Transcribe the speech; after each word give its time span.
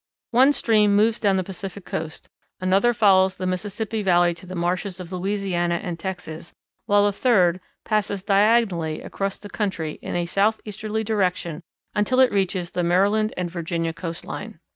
One 0.31 0.51
stream 0.51 0.95
moves 0.95 1.19
down 1.19 1.35
the 1.35 1.43
Pacific 1.43 1.85
Coast, 1.85 2.27
another 2.59 2.91
follows 2.91 3.35
the 3.37 3.45
Mississippi 3.45 4.01
Valley 4.01 4.33
to 4.33 4.47
the 4.47 4.55
marshes 4.55 4.99
of 4.99 5.11
Louisiana 5.11 5.75
and 5.83 5.99
Texas, 5.99 6.55
while 6.87 7.05
a 7.05 7.11
third 7.11 7.61
passes 7.85 8.23
diagonally 8.23 8.99
across 9.03 9.37
the 9.37 9.47
country 9.47 9.99
in 10.01 10.15
a 10.15 10.25
southeasterly 10.25 11.03
direction 11.03 11.61
until 11.93 12.19
it 12.19 12.31
reaches 12.31 12.71
the 12.71 12.81
Maryland 12.81 13.31
and 13.37 13.51
Virginia 13.51 13.93
coastline. 13.93 14.59